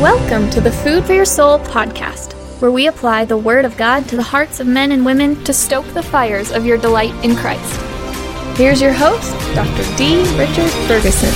[0.00, 2.32] Welcome to the Food for Your Soul podcast,
[2.62, 5.52] where we apply the Word of God to the hearts of men and women to
[5.52, 7.80] stoke the fires of your delight in Christ.
[8.56, 9.96] Here's your host, Dr.
[9.96, 10.18] D.
[10.38, 11.34] Richard Ferguson.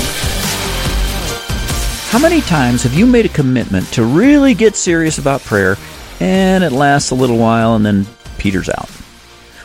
[2.13, 5.77] How many times have you made a commitment to really get serious about prayer
[6.21, 8.07] and it lasts a little while and then
[8.39, 8.89] peters out?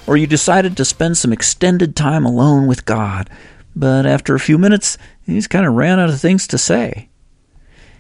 [0.08, 3.30] Or you decided to spend some extended time alone with God,
[3.76, 7.07] but after a few minutes, he's kind of ran out of things to say?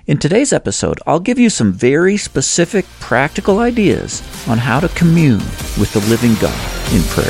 [0.07, 5.39] In today's episode, I'll give you some very specific practical ideas on how to commune
[5.77, 6.55] with the living God
[6.93, 7.27] in prayer.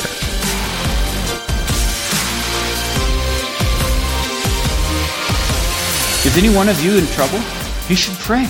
[6.24, 7.40] Is any one of you in trouble?
[7.88, 8.44] You should pray.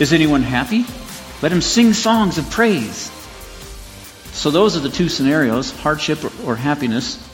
[0.00, 0.84] Is anyone happy?
[1.40, 3.12] Let him sing songs of praise.
[4.32, 7.29] So those are the two scenarios, hardship or, happiness.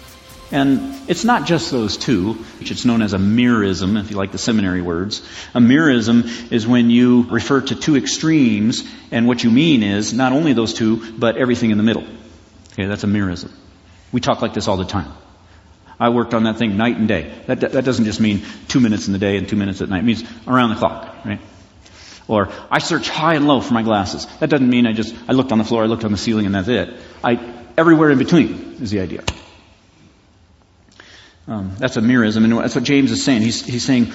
[0.52, 4.30] And it's not just those two, which it's known as a merism, if you like
[4.30, 5.20] the seminary words.
[5.54, 10.32] A merism is when you refer to two extremes, and what you mean is not
[10.32, 12.04] only those two, but everything in the middle.
[12.72, 13.50] Okay, that's a merism.
[14.12, 15.12] We talk like this all the time.
[15.98, 17.32] I worked on that thing night and day.
[17.46, 20.00] That, that doesn't just mean two minutes in the day and two minutes at night.
[20.00, 21.40] It means around the clock, right?
[22.28, 24.26] Or I search high and low for my glasses.
[24.40, 26.46] That doesn't mean I just, I looked on the floor, I looked on the ceiling,
[26.46, 26.94] and that's it.
[27.24, 29.24] I, everywhere in between is the idea.
[31.48, 33.42] Um, that's a merism, and that's what James is saying.
[33.42, 34.06] He's, he's saying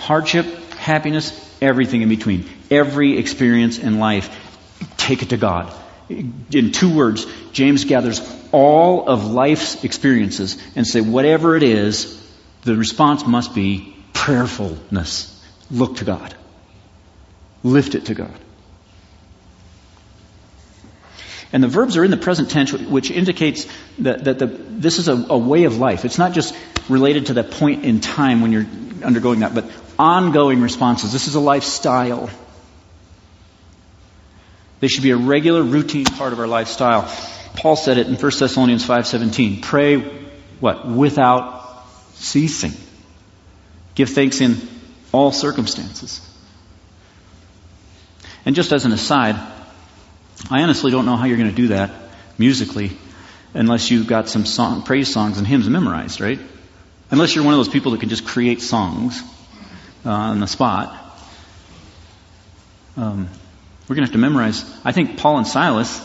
[0.00, 2.46] hardship, happiness, everything in between.
[2.70, 4.28] Every experience in life,
[4.96, 5.72] take it to God.
[6.08, 8.20] In two words, James gathers
[8.52, 12.16] all of life's experiences and say, whatever it is,
[12.62, 15.42] the response must be prayerfulness.
[15.70, 16.34] Look to God.
[17.62, 18.34] Lift it to God.
[21.52, 23.66] And the verbs are in the present tense, which indicates
[23.98, 26.04] that, that the, this is a, a, way of life.
[26.04, 26.54] It's not just
[26.88, 28.66] related to that point in time when you're
[29.04, 29.64] undergoing that, but
[29.98, 31.12] ongoing responses.
[31.12, 32.30] This is a lifestyle.
[34.78, 37.12] They should be a regular, routine part of our lifestyle.
[37.56, 39.60] Paul said it in 1 Thessalonians 5.17.
[39.60, 39.96] Pray,
[40.60, 40.86] what?
[40.86, 41.84] Without
[42.14, 42.72] ceasing.
[43.96, 44.56] Give thanks in
[45.12, 46.26] all circumstances.
[48.46, 49.36] And just as an aside,
[50.48, 51.90] I honestly don't know how you're going to do that
[52.38, 52.96] musically
[53.52, 56.38] unless you've got some song, praise songs and hymns memorized, right?
[57.10, 59.20] Unless you're one of those people that can just create songs
[60.06, 60.96] uh, on the spot.
[62.96, 63.28] Um,
[63.88, 64.64] we're going to have to memorize.
[64.84, 66.00] I think Paul and Silas,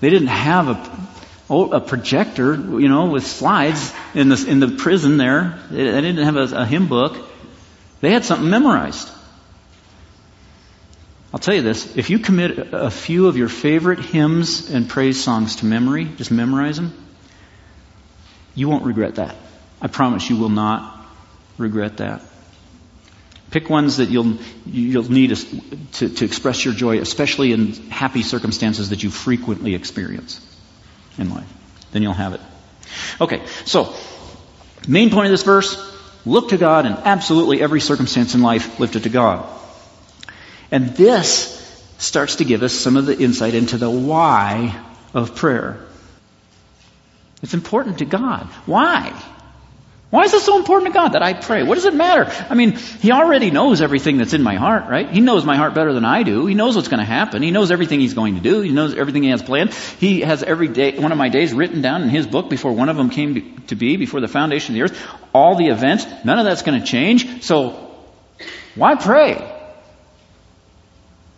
[0.00, 1.08] they didn't have a,
[1.48, 5.58] oh, a projector, you know, with slides in the, in the prison there.
[5.70, 7.16] They, didn't have a, a hymn book.
[8.00, 9.10] They had something memorized.
[11.32, 15.22] I'll tell you this if you commit a few of your favorite hymns and praise
[15.22, 16.92] songs to memory, just memorize them,
[18.54, 19.34] you won't regret that.
[19.80, 21.06] I promise you will not
[21.56, 22.22] regret that.
[23.50, 25.34] Pick ones that you'll, you'll need
[25.92, 30.40] to, to express your joy, especially in happy circumstances that you frequently experience
[31.18, 31.50] in life.
[31.92, 32.40] Then you'll have it.
[33.20, 33.94] Okay, so,
[34.88, 35.76] main point of this verse
[36.24, 39.46] look to God in absolutely every circumstance in life, lift it to God.
[40.72, 41.58] And this
[41.98, 44.82] starts to give us some of the insight into the why
[45.14, 45.78] of prayer.
[47.42, 48.46] It's important to God.
[48.66, 49.12] Why?
[50.10, 51.62] Why is it so important to God that I pray?
[51.62, 52.30] What does it matter?
[52.48, 55.10] I mean, He already knows everything that's in my heart, right?
[55.10, 56.46] He knows my heart better than I do.
[56.46, 57.42] He knows what's going to happen.
[57.42, 58.60] He knows everything He's going to do.
[58.60, 59.74] He knows everything He has planned.
[59.74, 62.88] He has every day, one of my days written down in His book before one
[62.88, 65.08] of them came to be, before the foundation of the earth.
[65.34, 67.42] All the events, none of that's going to change.
[67.42, 67.90] So,
[68.74, 69.51] why pray?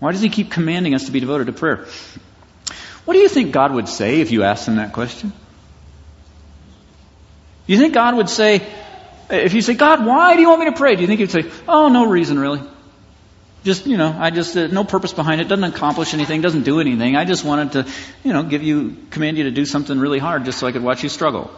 [0.04, 1.86] Why does he keep commanding us to be devoted to prayer?
[3.06, 5.32] What do you think God would say if you asked him that question?
[7.66, 8.70] Do you think God would say,
[9.30, 10.94] if you say, God, why do you want me to pray?
[10.94, 12.60] Do you think he'd say, oh, no reason really.
[13.64, 16.80] Just, you know, I just, uh, no purpose behind it, doesn't accomplish anything, doesn't do
[16.80, 17.16] anything.
[17.16, 17.90] I just wanted to,
[18.24, 20.82] you know, give you, command you to do something really hard just so I could
[20.82, 21.50] watch you struggle.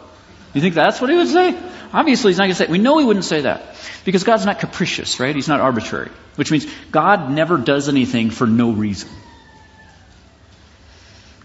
[0.57, 1.55] You think that's what he would say?
[1.93, 2.65] Obviously, he's not going to say.
[2.65, 3.75] We know he wouldn't say that
[4.05, 5.35] because God's not capricious, right?
[5.35, 9.07] He's not arbitrary, which means God never does anything for no reason.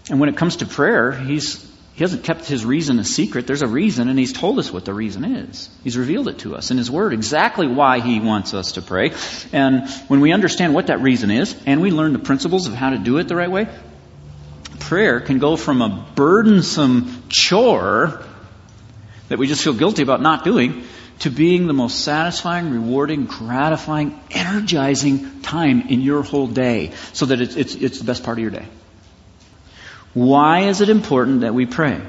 [0.09, 1.63] And when it comes to prayer, he's
[1.93, 3.45] he hasn't kept his reason a secret.
[3.45, 5.69] There's a reason, and he's told us what the reason is.
[5.83, 9.11] He's revealed it to us in his word, exactly why he wants us to pray.
[9.51, 12.89] And when we understand what that reason is, and we learn the principles of how
[12.89, 13.67] to do it the right way,
[14.79, 18.25] prayer can go from a burdensome chore
[19.33, 20.83] that we just feel guilty about not doing
[21.17, 27.41] to being the most satisfying, rewarding, gratifying, energizing time in your whole day so that
[27.41, 28.67] it's, it's, it's the best part of your day.
[30.13, 31.99] Why is it important that we pray?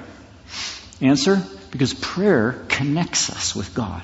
[1.01, 4.03] Answer, because prayer connects us with God.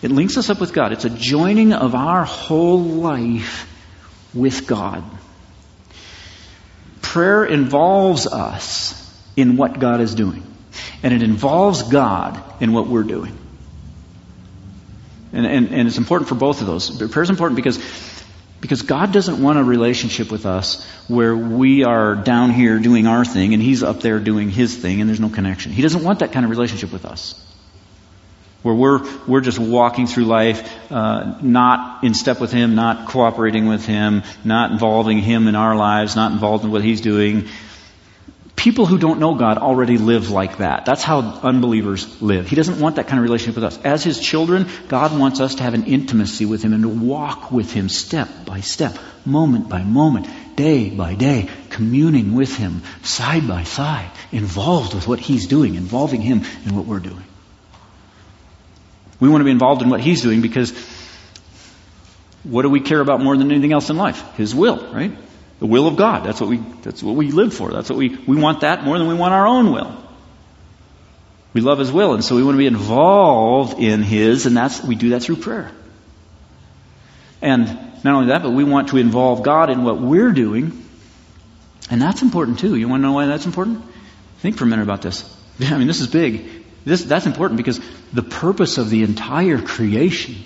[0.00, 0.92] It links us up with God.
[0.92, 3.68] It's a joining of our whole life
[4.32, 5.02] with God.
[7.02, 8.94] Prayer involves us
[9.34, 10.44] in what God is doing,
[11.02, 13.36] and it involves God in what we're doing.
[15.32, 16.90] And, and, and it's important for both of those.
[17.10, 17.78] Prayer is important because,
[18.60, 23.24] because God doesn't want a relationship with us where we are down here doing our
[23.24, 25.72] thing and He's up there doing His thing and there's no connection.
[25.72, 27.44] He doesn't want that kind of relationship with us
[28.62, 33.66] where we're, we're just walking through life, uh, not in step with Him, not cooperating
[33.66, 37.48] with Him, not involving Him in our lives, not involved in what He's doing.
[38.58, 40.84] People who don't know God already live like that.
[40.84, 42.48] That's how unbelievers live.
[42.48, 43.78] He doesn't want that kind of relationship with us.
[43.84, 47.52] As His children, God wants us to have an intimacy with Him and to walk
[47.52, 50.26] with Him step by step, moment by moment,
[50.56, 56.20] day by day, communing with Him, side by side, involved with what He's doing, involving
[56.20, 57.22] Him in what we're doing.
[59.20, 60.72] We want to be involved in what He's doing because
[62.42, 64.34] what do we care about more than anything else in life?
[64.34, 65.12] His will, right?
[65.58, 66.24] The will of God.
[66.24, 67.70] That's what we, that's what we live for.
[67.70, 69.96] That's what we, we want that more than we want our own will.
[71.52, 74.82] We love His will, and so we want to be involved in His, and that's,
[74.82, 75.72] we do that through prayer.
[77.40, 77.66] And
[78.04, 80.84] not only that, but we want to involve God in what we're doing,
[81.90, 82.76] and that's important too.
[82.76, 83.82] You want to know why that's important?
[84.38, 85.24] Think for a minute about this.
[85.60, 86.64] I mean, this is big.
[86.84, 87.80] This, that's important because
[88.12, 90.36] the purpose of the entire creation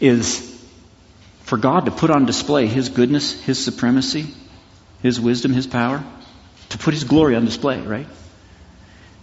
[0.00, 0.55] is
[1.46, 4.26] for God to put on display His goodness, His supremacy,
[5.00, 6.04] His wisdom, His power,
[6.70, 8.08] to put His glory on display, right?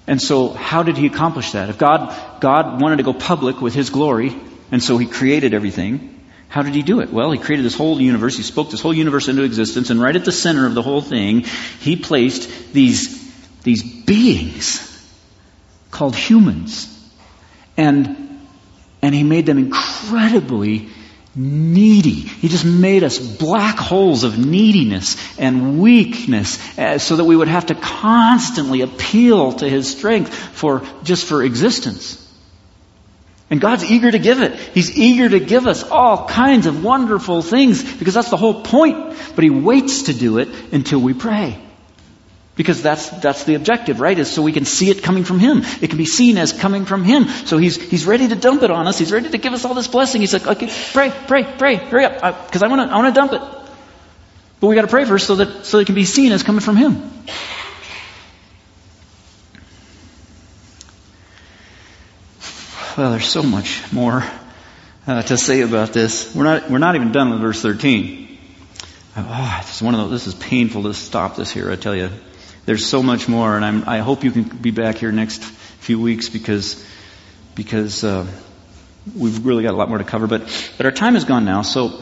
[0.07, 1.69] And so, how did He accomplish that?
[1.69, 4.33] If God, God wanted to go public with His glory,
[4.71, 7.11] and so He created everything, how did He do it?
[7.11, 10.15] Well, He created this whole universe, He spoke this whole universe into existence, and right
[10.15, 11.41] at the center of the whole thing,
[11.81, 14.89] He placed these, these beings
[15.91, 16.89] called humans.
[17.75, 18.47] And,
[19.01, 20.89] and He made them incredibly
[21.35, 22.11] needy.
[22.11, 27.47] He just made us black holes of neediness and weakness uh, so that we would
[27.47, 32.19] have to constantly appeal to His strength for, just for existence.
[33.49, 34.55] And God's eager to give it.
[34.55, 39.15] He's eager to give us all kinds of wonderful things because that's the whole point.
[39.35, 41.59] But He waits to do it until we pray.
[42.55, 44.17] Because that's, that's the objective, right?
[44.17, 45.63] Is so we can see it coming from Him.
[45.81, 47.25] It can be seen as coming from Him.
[47.25, 48.99] So He's, He's ready to dump it on us.
[48.99, 50.21] He's ready to give us all this blessing.
[50.21, 53.19] He's like, okay, pray, pray, pray, hurry up, because I want to, I want to
[53.19, 53.41] dump it.
[54.59, 56.61] But we got to pray first so that, so it can be seen as coming
[56.61, 57.11] from Him.
[62.95, 64.23] Well, there's so much more
[65.07, 66.35] uh, to say about this.
[66.35, 68.37] We're not, we're not even done with verse 13.
[69.17, 71.95] Oh, this is one of those, this is painful to stop this here, I tell
[71.95, 72.11] you
[72.65, 75.99] there's so much more, and I'm, i hope you can be back here next few
[75.99, 76.83] weeks because
[77.55, 78.25] because uh,
[79.15, 80.27] we've really got a lot more to cover.
[80.27, 80.41] But
[80.77, 82.01] but our time is gone now, so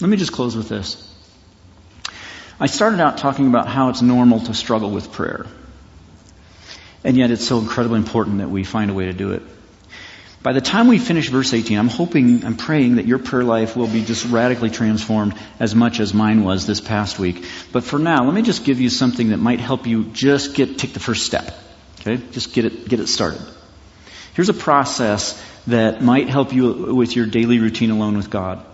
[0.00, 1.06] let me just close with this.
[2.58, 5.46] I started out talking about how it's normal to struggle with prayer,
[7.04, 9.42] and yet it's so incredibly important that we find a way to do it.
[10.42, 13.76] By the time we finish verse 18, I'm hoping, I'm praying that your prayer life
[13.76, 17.44] will be just radically transformed as much as mine was this past week.
[17.72, 20.78] But for now, let me just give you something that might help you just get,
[20.78, 21.54] take the first step.
[22.00, 22.22] Okay?
[22.30, 23.42] Just get it, get it started.
[24.32, 28.64] Here's a process that might help you with your daily routine alone with God.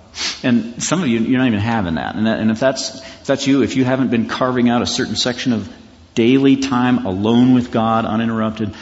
[0.45, 2.15] And some of you, you're not even having that.
[2.15, 4.87] And, that, and if that's, if that's you, if you haven't been carving out a
[4.87, 5.73] certain section of
[6.15, 8.73] daily time alone with God, uninterrupted,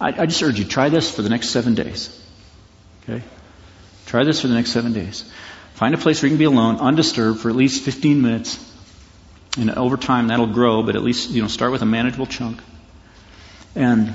[0.00, 2.14] I, I just urge you, try this for the next seven days.
[3.02, 3.22] Okay?
[4.06, 5.30] Try this for the next seven days.
[5.74, 8.64] Find a place where you can be alone, undisturbed, for at least 15 minutes.
[9.58, 12.60] And over time, that'll grow, but at least, you know, start with a manageable chunk.
[13.74, 14.12] And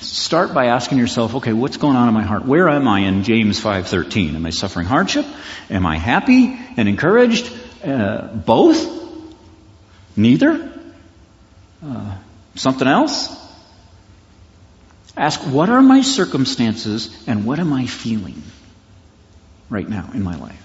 [0.00, 2.44] start by asking yourself, okay, what's going on in my heart?
[2.44, 4.34] Where am I in James 5.13?
[4.34, 5.26] Am I suffering hardship?
[5.70, 7.52] Am I happy and encouraged?
[7.82, 8.86] Uh, both?
[10.16, 10.70] Neither?
[11.84, 12.16] Uh,
[12.54, 13.43] something else?
[15.16, 18.42] Ask, what are my circumstances and what am I feeling
[19.70, 20.60] right now in my life?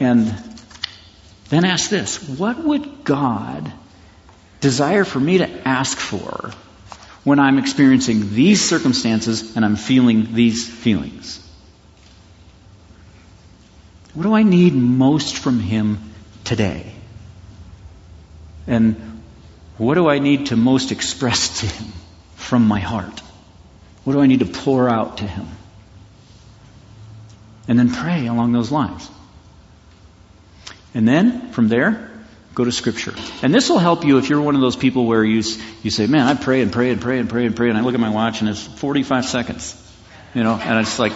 [0.00, 0.34] And
[1.48, 3.70] then ask this what would God
[4.60, 6.52] desire for me to ask for
[7.24, 11.42] when I'm experiencing these circumstances and I'm feeling these feelings?
[14.14, 15.98] What do I need most from Him
[16.44, 16.90] today?
[18.66, 19.20] And
[19.76, 21.92] what do I need to most express to Him?
[22.46, 23.22] From my heart?
[24.04, 25.48] What do I need to pour out to Him?
[27.66, 29.10] And then pray along those lines.
[30.94, 32.10] And then, from there,
[32.54, 33.14] go to Scripture.
[33.42, 35.42] And this will help you if you're one of those people where you,
[35.82, 37.80] you say, man, I pray and pray and pray and pray and pray, and I
[37.80, 39.82] look at my watch and it's 45 seconds.
[40.32, 41.12] You know, and it's like,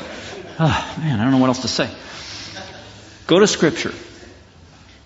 [0.58, 1.88] oh, man, I don't know what else to say.
[3.28, 3.94] Go to Scripture.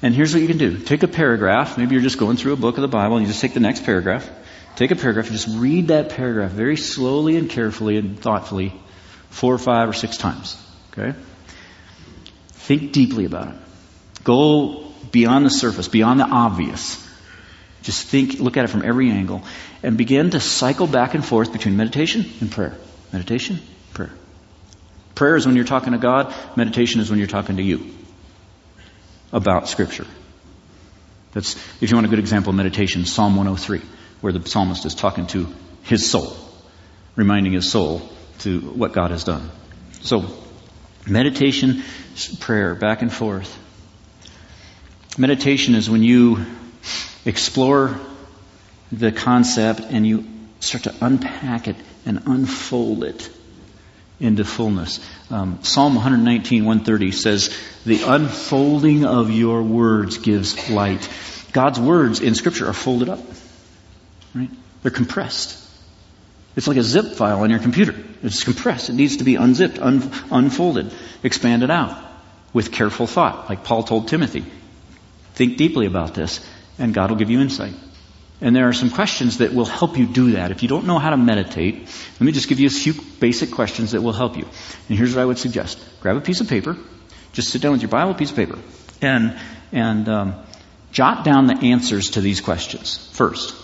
[0.00, 0.78] And here's what you can do.
[0.78, 1.76] Take a paragraph.
[1.76, 3.60] Maybe you're just going through a book of the Bible and you just take the
[3.60, 4.28] next paragraph.
[4.76, 8.72] Take a paragraph and just read that paragraph very slowly and carefully and thoughtfully
[9.30, 10.56] four or five or six times.
[10.92, 11.16] Okay?
[12.48, 13.54] Think deeply about it.
[14.24, 17.00] Go beyond the surface, beyond the obvious.
[17.82, 19.42] Just think, look at it from every angle,
[19.82, 22.76] and begin to cycle back and forth between meditation and prayer.
[23.12, 23.60] Meditation,
[23.92, 24.12] prayer.
[25.14, 27.94] Prayer is when you're talking to God, meditation is when you're talking to you
[29.32, 30.06] about Scripture.
[31.32, 33.82] That's, if you want a good example of meditation, Psalm 103,
[34.24, 35.46] where the psalmist is talking to
[35.82, 36.34] his soul,
[37.14, 38.00] reminding his soul
[38.38, 39.50] to what God has done.
[40.00, 40.24] So,
[41.06, 41.82] meditation,
[42.40, 43.54] prayer, back and forth.
[45.18, 46.42] Meditation is when you
[47.26, 48.00] explore
[48.90, 50.24] the concept and you
[50.58, 51.76] start to unpack it
[52.06, 53.28] and unfold it
[54.20, 55.06] into fullness.
[55.30, 57.54] Um, Psalm 119, 130 says,
[57.84, 61.06] The unfolding of your words gives light.
[61.52, 63.20] God's words in Scripture are folded up,
[64.34, 64.50] right?
[64.82, 65.60] They're compressed.
[66.56, 67.94] It's like a zip file on your computer.
[68.22, 68.90] It's compressed.
[68.90, 71.98] It needs to be unzipped, un- unfolded, expanded out
[72.52, 74.44] with careful thought, like Paul told Timothy.
[75.34, 76.46] Think deeply about this
[76.78, 77.74] and God will give you insight.
[78.40, 80.50] And there are some questions that will help you do that.
[80.50, 83.52] If you don't know how to meditate, let me just give you a few basic
[83.52, 84.46] questions that will help you.
[84.88, 85.78] And here's what I would suggest.
[86.00, 86.76] Grab a piece of paper.
[87.32, 88.58] Just sit down with your Bible, piece of paper.
[89.00, 89.38] And,
[89.72, 90.34] and um,
[90.92, 93.08] jot down the answers to these questions.
[93.12, 93.54] First,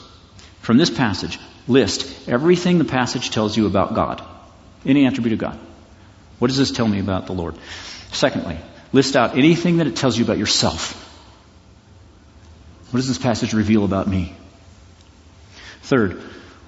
[0.60, 4.22] from this passage, list everything the passage tells you about God.
[4.84, 5.58] Any attribute of God.
[6.38, 7.54] What does this tell me about the Lord?
[8.12, 8.58] Secondly,
[8.92, 11.06] list out anything that it tells you about yourself.
[12.90, 14.34] What does this passage reveal about me?
[15.82, 16.22] Third,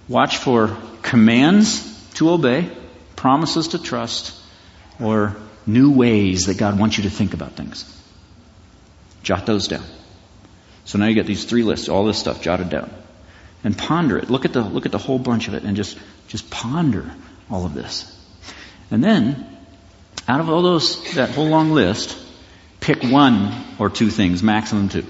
[0.08, 2.70] watch for commands to obey,
[3.16, 4.38] promises to trust,
[5.00, 7.84] or new ways that God wants you to think about things.
[9.22, 9.84] Jot those down.
[10.84, 12.90] So now you get these three lists, all this stuff jotted down.
[13.64, 14.28] And ponder it.
[14.28, 17.12] Look at the, look at the whole bunch of it and just, just ponder
[17.50, 18.08] all of this.
[18.90, 19.46] And then,
[20.26, 22.18] out of all those, that whole long list,
[22.80, 25.06] pick one or two things, maximum two.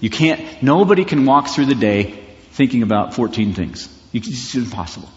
[0.00, 3.88] You can't, nobody can walk through the day thinking about 14 things.
[4.12, 5.08] It's impossible.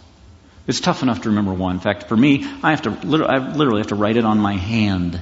[0.67, 1.75] It's tough enough to remember one.
[1.75, 2.89] In fact, for me, I have to,
[3.25, 5.19] I literally have to write it on my hand.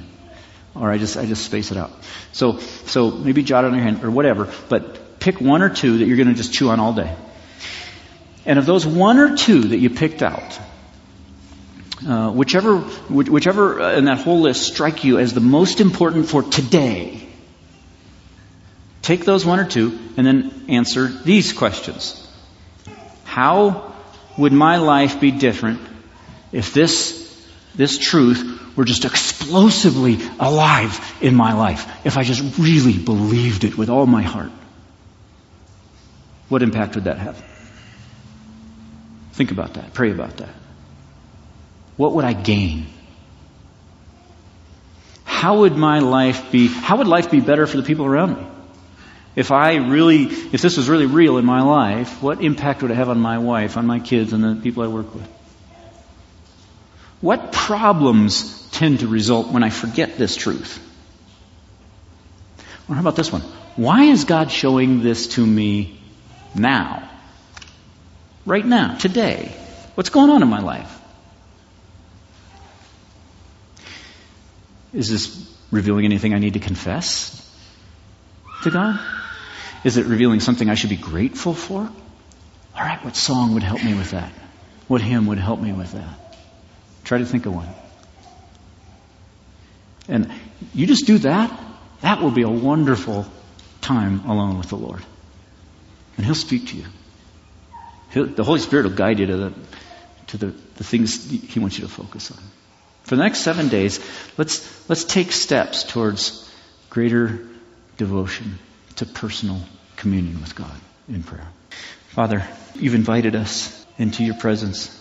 [0.74, 1.92] Or I just, I just space it out.
[2.32, 5.98] So, so maybe jot it on your hand or whatever, but pick one or two
[5.98, 7.14] that you're going to just chew on all day.
[8.44, 10.58] And of those one or two that you picked out,
[12.06, 16.42] uh, whichever, whichever uh, in that whole list strike you as the most important for
[16.42, 17.26] today,
[19.06, 22.20] Take those one or two and then answer these questions.
[23.22, 23.94] How
[24.36, 25.80] would my life be different
[26.50, 27.24] if this,
[27.76, 31.88] this truth were just explosively alive in my life?
[32.04, 34.50] If I just really believed it with all my heart?
[36.48, 37.42] What impact would that have?
[39.32, 39.92] Think about that.
[39.92, 40.54] Pray about that.
[41.96, 42.86] What would I gain?
[45.24, 48.46] How would my life be, how would life be better for the people around me?
[49.34, 52.94] If I really, if this was really real in my life, what impact would it
[52.94, 55.28] have on my wife, on my kids, and the people I work with?
[57.20, 60.82] What problems tend to result when I forget this truth?
[62.88, 63.42] Or how about this one?
[63.76, 66.00] Why is God showing this to me
[66.54, 67.08] now?
[68.44, 69.54] Right now, today.
[69.94, 70.92] What's going on in my life?
[74.92, 77.42] Is this revealing anything I need to confess
[78.62, 79.00] to God?
[79.84, 81.80] Is it revealing something I should be grateful for?
[81.80, 84.32] All right, what song would help me with that?
[84.88, 86.36] What hymn would help me with that?
[87.04, 87.68] Try to think of one.
[90.08, 90.32] And
[90.74, 91.58] you just do that,
[92.00, 93.26] that will be a wonderful
[93.80, 95.02] time alone with the Lord.
[96.16, 96.84] And He'll speak to you.
[98.10, 99.52] He'll, the Holy Spirit will guide you to, the,
[100.28, 102.38] to the, the things He wants you to focus on.
[103.02, 104.00] For the next seven days,
[104.36, 106.50] let's, let's take steps towards
[106.90, 107.46] greater
[107.98, 108.58] devotion
[108.96, 109.60] to personal
[109.96, 111.46] communion with God in prayer.
[112.08, 114.92] Father, you've invited us into your presence,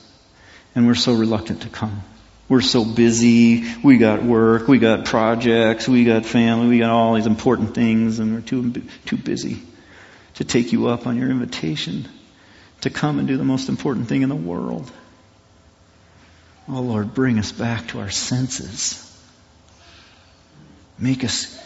[0.76, 2.04] and we're so reluctant to come.
[2.48, 3.64] We're so busy.
[3.84, 4.68] We got work.
[4.68, 5.88] We got projects.
[5.88, 6.68] We got family.
[6.68, 9.64] We got all these important things, and we're too, too busy
[10.36, 12.08] to take you up on your invitation
[12.82, 14.92] to come and do the most important thing in the world.
[16.68, 19.02] Oh Lord, bring us back to our senses.
[20.98, 21.60] Make us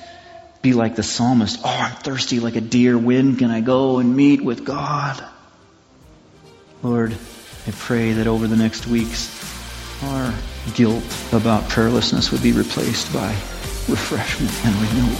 [0.61, 1.59] be like the psalmist.
[1.63, 2.97] Oh, I'm thirsty like a deer.
[2.97, 5.23] When can I go and meet with God?
[6.83, 7.13] Lord,
[7.67, 9.35] I pray that over the next weeks,
[10.03, 10.33] our
[10.75, 13.29] guilt about prayerlessness would be replaced by
[13.87, 15.17] refreshment and renewal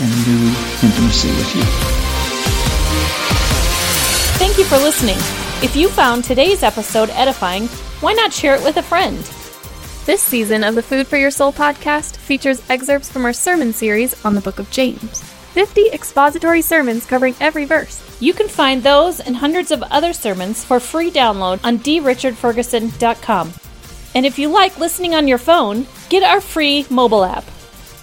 [0.00, 2.03] and new intimacy with you.
[4.36, 5.16] Thank you for listening.
[5.62, 7.66] If you found today's episode edifying,
[8.00, 9.16] why not share it with a friend?
[10.06, 14.22] This season of the Food for Your Soul podcast features excerpts from our sermon series
[14.24, 15.22] on the book of James.
[15.22, 18.02] 50 expository sermons covering every verse.
[18.20, 23.52] You can find those and hundreds of other sermons for free download on drichardferguson.com.
[24.14, 27.44] And if you like listening on your phone, get our free mobile app.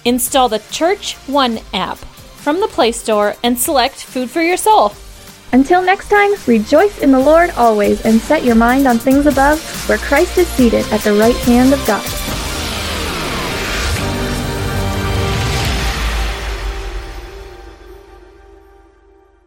[0.04, 4.92] Install the Church One app from the Play Store and select Food for Your Soul.
[5.52, 9.60] Until next time, rejoice in the Lord always and set your mind on things above,
[9.86, 12.41] where Christ is seated at the right hand of God.